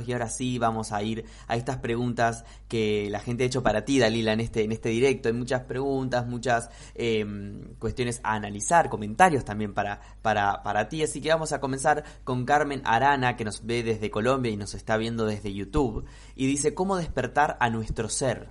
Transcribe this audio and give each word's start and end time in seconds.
y 0.00 0.12
ahora 0.12 0.28
sí 0.28 0.58
vamos 0.58 0.92
a 0.92 1.02
ir 1.02 1.24
a 1.46 1.56
estas 1.56 1.78
preguntas 1.78 2.44
que 2.68 3.08
la 3.10 3.20
gente 3.20 3.44
ha 3.44 3.46
hecho 3.46 3.62
para 3.62 3.84
ti, 3.84 3.98
Dalila, 3.98 4.32
en 4.32 4.40
este, 4.40 4.62
en 4.62 4.72
este 4.72 4.88
directo. 4.88 5.28
Hay 5.28 5.34
muchas 5.34 5.62
preguntas, 5.62 6.26
muchas 6.26 6.70
em, 6.94 7.74
cuestiones 7.78 8.20
a 8.22 8.34
analizar, 8.34 8.88
comentarios 8.88 9.44
también 9.44 9.74
para, 9.74 10.00
para, 10.22 10.62
para 10.62 10.88
ti. 10.88 11.02
Así 11.02 11.20
que 11.20 11.28
vamos 11.28 11.52
a 11.52 11.60
comenzar 11.60 12.04
con 12.24 12.46
Carmen 12.46 12.80
Arana, 12.84 13.36
que 13.36 13.44
nos 13.44 13.66
ve 13.66 13.82
desde 13.82 14.10
Colombia 14.10 14.50
y 14.50 14.56
nos 14.56 14.74
está 14.74 14.96
viendo 14.96 15.26
desde 15.26 15.52
YouTube. 15.52 16.06
Y 16.34 16.46
dice, 16.46 16.74
¿cómo 16.74 16.96
despertar 16.96 17.56
a 17.60 17.68
nuestro 17.68 18.08
ser? 18.08 18.48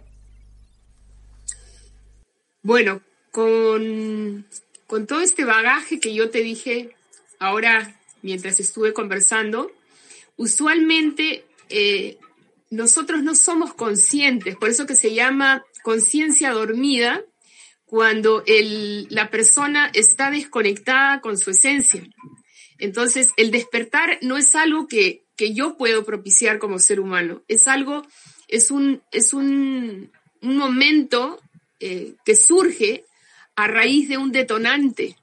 Bueno, 2.64 3.02
con, 3.31 4.45
con 4.86 5.08
todo 5.08 5.22
este 5.22 5.45
bagaje 5.45 6.00
que 6.00 6.14
yo 6.14 6.30
te 6.30 6.39
dije 6.39 6.95
ahora 7.39 7.95
mientras 8.22 8.59
estuve 8.59 8.94
conversando, 8.94 9.72
usualmente 10.41 11.45
eh, 11.70 12.18
nosotros 12.72 13.22
no 13.22 13.36
somos 13.36 13.76
conscientes, 13.76 14.55
por 14.55 14.70
eso 14.70 14.88
que 14.88 14.95
se 14.95 15.14
llama 15.14 15.64
conciencia 15.84 16.50
dormida, 16.50 17.23
cuando 17.86 18.44
la 19.09 19.30
persona 19.30 19.91
está 19.94 20.31
desconectada 20.31 21.22
con 21.22 21.38
su 21.38 21.52
esencia. 21.52 22.02
Entonces, 22.80 23.34
el 23.38 23.52
despertar 23.52 24.17
no 24.22 24.38
es 24.38 24.55
algo 24.55 24.88
que, 24.88 25.26
yo 25.38 25.76
puedo 25.76 26.05
propiciar 26.05 26.59
como 26.59 26.80
ser 26.80 27.00
humano, 27.00 27.44
es 27.48 27.67
algo, 27.67 28.03
es 28.48 28.72
un, 28.72 29.02
es 29.12 29.34
un, 29.34 30.12
momento 30.42 31.39
eh, 31.80 32.16
que 32.26 32.36
surge 32.36 33.06
a 33.56 33.67
raíz 33.67 34.08
de 34.09 34.17
un 34.17 34.31
detonante. 34.31 35.17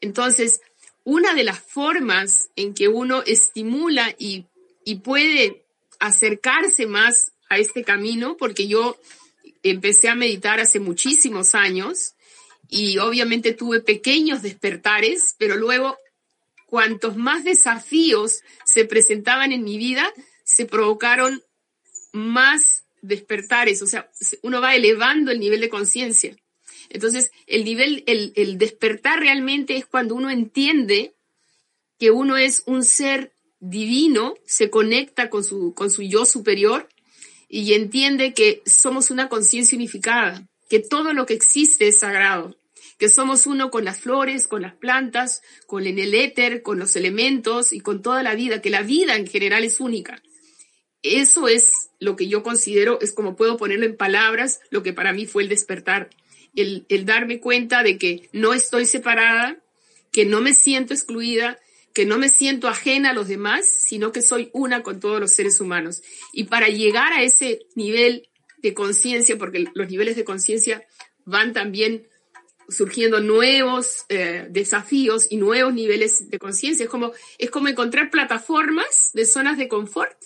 Entonces, 0.00 0.60
una 1.04 1.34
de 1.34 1.44
las 1.44 1.60
formas 1.60 2.50
en 2.56 2.74
que 2.74 2.88
uno 2.88 3.22
estimula 3.22 4.14
y, 4.18 4.46
puede 5.02 5.64
acercarse 5.98 6.86
más 6.86 7.32
a 7.48 7.58
este 7.58 7.84
camino, 7.84 8.36
porque 8.36 8.66
yo 8.66 8.98
empecé 9.62 10.08
a 10.08 10.14
meditar 10.14 10.60
hace 10.60 10.80
muchísimos 10.80 11.54
años 11.54 12.14
y 12.68 12.98
obviamente 12.98 13.52
tuve 13.52 13.80
pequeños 13.80 14.42
despertares, 14.42 15.36
pero 15.38 15.56
luego 15.56 15.96
cuantos 16.66 17.16
más 17.16 17.44
desafíos 17.44 18.40
se 18.64 18.84
presentaban 18.84 19.52
en 19.52 19.64
mi 19.64 19.78
vida, 19.78 20.12
se 20.42 20.66
provocaron 20.66 21.42
más 22.12 22.84
despertares, 23.00 23.80
o 23.82 23.86
sea, 23.86 24.10
uno 24.42 24.60
va 24.60 24.74
elevando 24.74 25.30
el 25.30 25.40
nivel 25.40 25.60
de 25.60 25.68
conciencia. 25.68 26.36
Entonces, 26.90 27.30
el 27.46 27.64
nivel, 27.64 28.04
el, 28.06 28.58
despertar 28.58 29.20
realmente 29.20 29.76
es 29.76 29.86
cuando 29.86 30.14
uno 30.14 30.30
entiende 30.30 31.14
que 31.98 32.10
uno 32.10 32.36
es 32.36 32.62
un 32.66 32.84
ser 32.84 33.34
divino, 33.60 34.34
se 34.46 34.70
conecta 34.70 35.30
con 35.30 35.44
su, 35.44 35.74
con 35.74 35.90
su 35.90 36.02
yo 36.02 36.24
superior 36.24 36.88
y 37.48 37.72
entiende 37.74 38.34
que 38.34 38.62
somos 38.66 39.10
una 39.10 39.28
conciencia 39.28 39.76
unificada, 39.76 40.46
que 40.68 40.80
todo 40.80 41.12
lo 41.12 41.26
que 41.26 41.34
existe 41.34 41.88
es 41.88 42.00
sagrado, 42.00 42.56
que 42.98 43.08
somos 43.08 43.46
uno 43.46 43.70
con 43.70 43.84
las 43.84 44.00
flores, 44.00 44.46
con 44.46 44.62
las 44.62 44.74
plantas, 44.74 45.42
con 45.66 45.86
el 45.86 46.14
éter, 46.14 46.62
con 46.62 46.78
los 46.78 46.96
elementos 46.96 47.72
y 47.72 47.80
con 47.80 48.02
toda 48.02 48.22
la 48.22 48.34
vida, 48.34 48.60
que 48.60 48.70
la 48.70 48.82
vida 48.82 49.16
en 49.16 49.26
general 49.26 49.64
es 49.64 49.80
única. 49.80 50.22
Eso 51.02 51.48
es 51.48 51.90
lo 52.00 52.16
que 52.16 52.28
yo 52.28 52.42
considero, 52.42 52.98
es 53.00 53.12
como 53.12 53.36
puedo 53.36 53.56
ponerlo 53.56 53.84
en 53.84 53.96
palabras, 53.96 54.60
lo 54.70 54.82
que 54.82 54.92
para 54.92 55.12
mí 55.12 55.26
fue 55.26 55.42
el 55.42 55.48
despertar 55.48 56.08
el, 56.56 57.04
darme 57.04 57.40
cuenta 57.40 57.82
de 57.82 57.98
que 57.98 58.28
no 58.32 58.54
estoy 58.54 58.86
separada, 58.86 59.58
que 60.12 60.24
no 60.24 60.40
me 60.40 60.54
siento 60.54 60.94
excluida, 60.94 61.58
que 61.92 62.06
no 62.06 62.18
me 62.18 62.28
siento 62.28 62.68
ajena 62.68 63.10
a 63.10 63.14
los 63.14 63.28
demás, 63.28 63.66
sino 63.66 64.12
que 64.12 64.22
soy 64.22 64.50
una 64.52 64.82
con 64.82 65.00
todos 65.00 65.20
los 65.20 65.32
seres 65.32 65.60
humanos. 65.60 66.02
Y 66.32 66.44
para 66.44 66.68
llegar 66.68 67.12
a 67.12 67.22
ese 67.22 67.66
nivel 67.74 68.28
de 68.58 68.74
conciencia, 68.74 69.38
porque 69.38 69.66
los 69.74 69.88
niveles 69.88 70.16
de 70.16 70.24
conciencia 70.24 70.84
van 71.24 71.52
también 71.52 72.08
surgiendo 72.68 73.20
nuevos 73.20 74.06
eh, 74.08 74.46
desafíos 74.48 75.26
y 75.30 75.36
nuevos 75.36 75.74
niveles 75.74 76.30
de 76.30 76.38
conciencia. 76.38 76.84
Es 76.84 76.90
como, 76.90 77.12
es 77.38 77.50
como 77.50 77.68
encontrar 77.68 78.10
plataformas 78.10 79.10
de 79.12 79.26
zonas 79.26 79.58
de 79.58 79.68
confort 79.68 80.16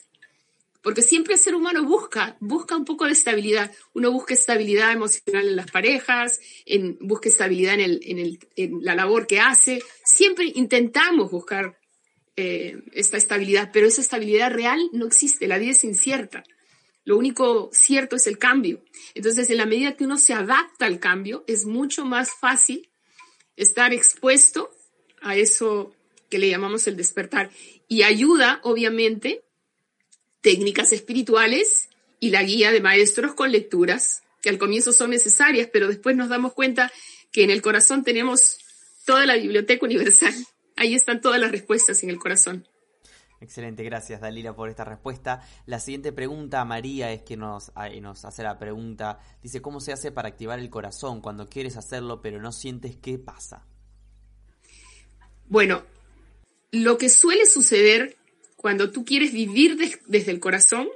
porque 0.83 1.03
siempre 1.03 1.35
el 1.35 1.41
ser 1.41 1.55
humano 1.55 1.85
busca, 1.85 2.37
busca 2.41 2.77
un 2.77 2.85
poco 2.85 3.05
de 3.05 3.13
estabilidad. 3.13 3.73
Uno 3.95 4.13
busca 4.13 4.35
estabilidad 4.35 4.93
emocional 4.93 5.49
en 5.49 5.57
las 5.57 5.71
parejas, 5.71 6.41
en, 6.67 6.97
busca 7.01 7.29
estabilidad 7.29 7.75
en, 7.75 7.81
el, 7.81 8.01
en, 8.05 8.19
el, 8.19 8.39
en 8.57 8.79
la 8.83 8.95
labor 8.95 9.27
que 9.27 9.41
hace. 9.41 9.83
Siempre 10.05 10.53
intentamos 10.55 11.31
buscar 11.31 11.79
eh, 12.37 12.85
esta 12.93 13.17
estabilidad, 13.17 13.71
pero 13.73 13.89
esa 13.89 14.01
estabilidad 14.01 14.53
real 14.53 14.79
no 14.93 15.07
existe, 15.07 15.49
la 15.49 15.59
vida 15.59 15.73
es 15.73 15.83
incierta. 15.83 16.45
Lo 17.05 17.17
único 17.17 17.69
cierto 17.73 18.15
es 18.15 18.29
el 18.29 18.39
cambio. 18.39 18.85
Entonces, 19.15 19.51
en 19.51 19.57
la 19.57 19.67
medida 19.67 19.97
que 19.97 20.05
uno 20.05 20.19
se 20.19 20.35
adapta 20.35 20.87
al 20.87 21.01
cambio, 21.01 21.43
es 21.49 21.65
mucho 21.65 22.05
más 22.05 22.31
fácil 22.33 22.91
estar 23.57 23.93
expuesto 23.93 24.71
a 25.21 25.35
eso 25.35 25.93
que 26.31 26.39
le 26.39 26.49
llamamos 26.49 26.87
el 26.87 26.97
despertar. 26.97 27.51
Y 27.89 28.03
ayuda, 28.03 28.61
obviamente, 28.63 29.43
técnicas 30.41 30.93
espirituales 30.93 31.89
y 32.21 32.31
la 32.31 32.43
guía 32.43 32.73
de 32.73 32.81
maestros 32.81 33.35
con 33.35 33.53
lecturas, 33.53 34.23
que 34.43 34.49
al 34.49 34.59
comienzo 34.59 34.93
son 34.93 35.11
necesarias, 35.11 35.69
pero 35.73 35.89
después 35.89 36.17
nos 36.17 36.29
damos 36.29 36.53
cuenta 36.53 36.93
que 37.33 37.45
en 37.45 37.51
el 37.51 37.63
corazón 37.63 38.05
tenemos 38.05 38.59
toda 39.05 39.27
la 39.27 39.37
biblioteca 39.37 39.85
universal. 39.85 40.35
Ahí 40.77 40.95
están 40.95 41.21
todas 41.21 41.41
las 41.41 41.51
respuestas 41.51 42.03
en 42.03 42.11
el 42.11 42.19
corazón. 42.19 42.67
Excelente, 43.41 43.85
gracias 43.85 44.21
Dalila 44.21 44.55
por 44.55 44.69
esta 44.69 44.85
respuesta. 44.85 45.43
La 45.67 45.79
siguiente 45.79 46.13
pregunta, 46.13 46.65
María, 46.65 47.13
es 47.13 47.23
que 47.23 47.37
nos, 47.37 47.73
nos 48.01 48.25
hace 48.25 48.43
la 48.43 48.59
pregunta, 48.59 49.21
dice, 49.43 49.63
¿cómo 49.63 49.81
se 49.81 49.93
hace 49.93 50.11
para 50.11 50.29
activar 50.29 50.59
el 50.59 50.71
corazón 50.71 51.21
cuando 51.21 51.49
quieres 51.49 51.77
hacerlo 51.77 52.21
pero 52.21 52.41
no 52.41 52.51
sientes 52.51 52.97
qué 52.97 53.19
pasa? 53.19 53.65
Bueno, 55.47 55.85
lo 56.73 56.99
que 56.99 57.09
suele 57.09 57.47
suceder 57.47 58.18
cuando 58.59 58.91
tú 58.91 59.05
quieres 59.05 59.33
vivir 59.33 59.79
desde 60.09 60.33
el 60.33 60.41
corazón, 60.41 60.89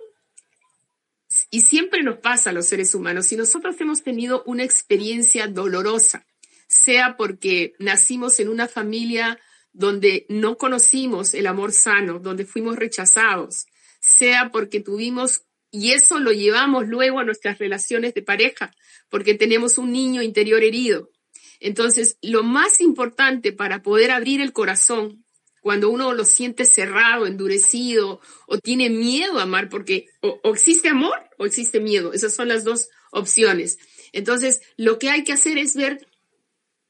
y 1.49 1.61
siempre 1.61 2.03
nos 2.03 2.19
pasa 2.19 2.51
a 2.51 2.53
los 2.53 2.67
seres 2.67 2.93
humanos, 2.93 3.29
si 3.29 3.37
nosotros 3.37 3.81
hemos 3.81 4.03
tenido 4.03 4.43
una 4.47 4.65
experiencia 4.65 5.47
dolorosa, 5.47 6.27
sea 6.67 7.17
porque 7.17 7.75
nacimos 7.79 8.41
en 8.41 8.49
una 8.49 8.67
familia 8.67 9.39
donde 9.73 10.27
no 10.29 10.59
conocimos 10.59 11.35
el 11.35 11.47
amor 11.47 11.71
sano, 11.71 12.19
donde 12.19 12.47
fuimos 12.47 12.75
rechazados, 12.75 13.67
sea 14.01 14.51
porque 14.51 14.81
tuvimos, 14.81 15.45
y 15.71 15.93
eso 15.93 16.19
lo 16.19 16.33
llevamos 16.33 16.89
luego 16.89 17.21
a 17.21 17.25
nuestras 17.25 17.61
relaciones 17.61 18.13
de 18.13 18.23
pareja, 18.23 18.73
porque 19.09 19.35
tenemos 19.35 19.79
un 19.79 19.93
niño 19.93 20.21
interior 20.21 20.65
herido. 20.65 21.13
Entonces, 21.61 22.19
lo 22.23 22.43
más 22.43 22.81
importante 22.81 23.53
para 23.53 23.83
poder 23.85 24.11
abrir 24.11 24.41
el 24.41 24.53
corazón 24.53 25.22
cuando 25.63 25.89
uno 25.91 26.13
lo 26.13 26.25
siente 26.25 26.65
cerrado, 26.65 27.27
endurecido 27.27 28.21
o 28.47 28.59
tiene 28.59 28.91
miedo 28.91 29.39
a 29.39 29.45
amar, 29.45 29.69
porque 29.69 30.09
o, 30.21 30.41
existe 30.53 30.89
amor 30.89 31.17
o 31.39 31.47
existe 31.47 31.81
miedo. 31.81 32.13
Esas 32.13 32.35
son 32.35 32.49
las 32.49 32.65
dos 32.65 32.91
opciones. 33.13 33.79
Entonces, 34.13 34.61
lo 34.77 34.99
que 34.99 35.09
hay 35.09 35.23
que 35.23 35.33
hacer 35.33 35.57
es 35.59 35.77
ver, 35.77 36.07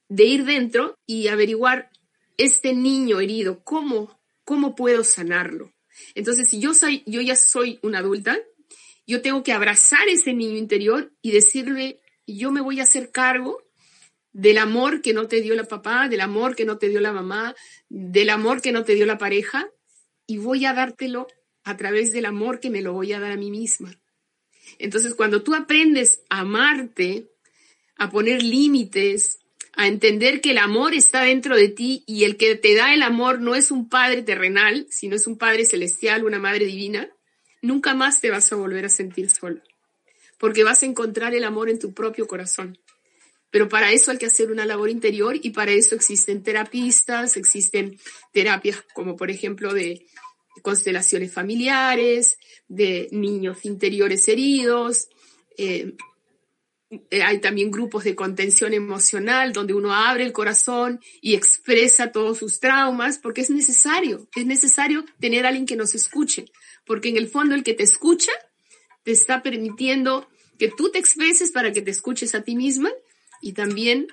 de 0.09 0.25
ir 0.25 0.45
dentro 0.45 0.99
y 1.07 1.29
averiguar 1.29 1.91
este 2.39 2.75
niño 2.75 3.21
herido, 3.21 3.63
cómo, 3.63 4.19
cómo 4.45 4.75
puedo 4.75 5.05
sanarlo. 5.05 5.73
Entonces, 6.15 6.49
si 6.49 6.59
yo 6.59 6.73
soy, 6.73 7.03
yo 7.07 7.21
ya 7.21 7.37
soy 7.37 7.79
una 7.83 7.99
adulta, 7.99 8.39
yo 9.07 9.21
tengo 9.21 9.43
que 9.43 9.53
abrazar 9.53 10.09
ese 10.09 10.33
niño 10.33 10.57
interior 10.57 11.13
y 11.21 11.33
decirle, 11.33 12.01
yo 12.27 12.51
me 12.51 12.63
voy 12.63 12.81
a 12.81 12.85
hacer 12.85 13.11
cargo 13.11 13.59
del 14.33 14.59
amor 14.59 15.03
que 15.03 15.13
no 15.13 15.29
te 15.29 15.41
dio 15.41 15.55
la 15.55 15.65
papá, 15.65 16.09
del 16.09 16.21
amor 16.21 16.57
que 16.57 16.65
no 16.65 16.79
te 16.79 16.89
dio 16.89 17.01
la 17.01 17.13
mamá, 17.13 17.55
del 17.89 18.31
amor 18.31 18.63
que 18.63 18.73
no 18.73 18.85
te 18.85 18.95
dio 18.95 19.07
la 19.07 19.19
pareja, 19.19 19.71
y 20.27 20.39
voy 20.39 20.65
a 20.65 20.73
dártelo 20.73 21.27
a 21.65 21.77
través 21.77 22.13
del 22.13 22.27
amor 22.27 22.61
que 22.61 22.71
me 22.71 22.83
lo 22.83 22.93
voy 22.93 23.13
a 23.13 23.21
dar 23.21 23.33
a 23.33 23.37
mí 23.37 23.51
misma. 23.51 23.99
Entonces, 24.79 25.15
cuando 25.15 25.43
tú 25.43 25.55
aprendes 25.55 26.23
a 26.31 26.41
amarte, 26.41 27.31
a 27.97 28.11
poner 28.11 28.43
límites, 28.43 29.39
a 29.75 29.87
entender 29.87 30.41
que 30.41 30.51
el 30.51 30.59
amor 30.59 30.95
está 30.95 31.23
dentro 31.23 31.57
de 31.57 31.69
ti 31.69 32.05
y 32.07 32.25
el 32.25 32.37
que 32.37 32.57
te 32.57 32.75
da 32.75 32.93
el 32.95 33.03
amor 33.03 33.41
no 33.41 33.55
es 33.55 33.71
un 33.71 33.89
padre 33.89 34.23
terrenal, 34.23 34.87
sino 34.91 35.17
es 35.17 35.27
un 35.27 35.39
padre 35.39 35.65
celestial, 35.65 36.25
una 36.25 36.39
madre 36.39 36.67
divina, 36.67 37.11
nunca 37.63 37.95
más 37.95 38.21
te 38.21 38.31
vas 38.31 38.53
a 38.53 38.57
volver 38.57 38.85
a 38.85 38.91
sentir 38.91 39.31
solo, 39.31 39.63
porque 40.39 40.65
vas 40.65 40.83
a 40.83 40.87
encontrar 40.87 41.35
el 41.35 41.45
amor 41.45 41.71
en 41.71 41.79
tu 41.79 41.95
propio 41.95 42.27
corazón. 42.27 42.79
Pero 43.53 43.69
para 43.69 43.93
eso 43.93 44.11
hay 44.11 44.19
que 44.19 44.27
hacer 44.27 44.51
una 44.51 44.65
labor 44.65 44.89
interior 44.89 45.37
y 45.41 45.51
para 45.51 45.73
eso 45.73 45.95
existen 45.95 46.43
terapistas, 46.43 47.37
existen 47.37 47.99
terapias 48.33 48.83
como 48.95 49.15
por 49.15 49.31
ejemplo 49.31 49.75
de 49.75 50.07
constelaciones 50.63 51.33
familiares, 51.33 52.39
de 52.67 53.09
niños 53.13 53.65
interiores 53.67 54.27
heridos. 54.27 55.11
Eh, 55.59 55.93
eh, 57.11 57.23
hay 57.23 57.41
también 57.41 57.71
grupos 57.71 58.05
de 58.05 58.15
contención 58.15 58.73
emocional 58.73 59.53
donde 59.53 59.75
uno 59.75 59.95
abre 59.95 60.25
el 60.25 60.33
corazón 60.33 61.01
y 61.21 61.35
expresa 61.35 62.11
todos 62.11 62.39
sus 62.39 62.59
traumas 62.59 63.19
porque 63.19 63.43
es 63.43 63.51
necesario, 63.51 64.29
es 64.35 64.47
necesario 64.47 65.05
tener 65.21 65.45
a 65.45 65.49
alguien 65.49 65.67
que 65.67 65.77
nos 65.77 65.95
escuche, 65.95 66.47
porque 66.87 67.11
en 67.11 67.19
el 67.19 67.29
fondo 67.29 67.55
el 67.55 67.65
que 67.65 67.75
te 67.75 67.83
escucha 67.83 68.33
te 69.03 69.13
está 69.13 69.43
permitiendo 69.43 70.27
que 70.59 70.69
tú 70.69 70.91
te 70.91 70.99
expreses 70.99 71.51
para 71.51 71.73
que 71.73 71.83
te 71.83 71.91
escuches 71.91 72.35
a 72.35 72.43
ti 72.43 72.57
misma 72.57 72.91
y 73.43 73.53
también 73.53 74.07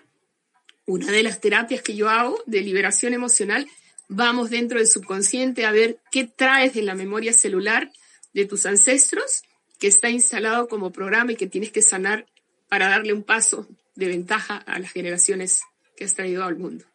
una 0.86 1.12
de 1.12 1.24
las 1.24 1.40
terapias 1.40 1.82
que 1.82 1.96
yo 1.96 2.10
hago 2.10 2.42
de 2.48 2.62
liberación 2.62 3.14
emocional, 3.14 3.70
vamos 4.10 4.50
dentro 4.50 4.80
del 4.80 4.88
subconsciente 4.88 5.66
a 5.66 5.72
ver 5.72 6.00
qué 6.12 6.26
traes 6.26 6.74
de 6.74 6.82
la 6.82 6.96
memoria 6.96 7.32
celular 7.32 7.92
de 8.34 8.46
tus 8.46 8.66
ancestros 8.66 9.44
que 9.80 9.88
está 9.88 10.10
instalado 10.10 10.68
como 10.68 10.92
programa 10.92 11.32
y 11.32 11.36
que 11.36 11.48
tienes 11.48 11.72
que 11.72 11.84
sanar 11.84 12.26
para 12.68 12.90
darle 12.90 13.14
un 13.14 13.24
paso 13.24 13.68
de 13.96 14.08
ventaja 14.08 14.58
a 14.58 14.80
las 14.80 14.92
generaciones 14.92 15.62
que 15.96 16.06
has 16.06 16.16
traído 16.16 16.44
al 16.44 16.58
mundo. 16.58 16.86